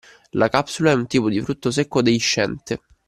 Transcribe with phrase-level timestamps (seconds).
[0.31, 2.81] La capsula è un tipo di frutto secco deiscente.